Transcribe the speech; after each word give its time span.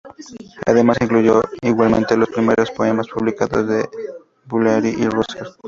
Además, 0.65 0.97
incluyó 0.99 1.43
igualmente 1.61 2.17
los 2.17 2.27
primeros 2.29 2.71
poemas 2.71 3.07
publicados 3.07 3.67
de 3.67 3.87
Du 4.45 4.57
Bellay 4.57 4.95
y 4.97 5.07
Ronsard. 5.07 5.49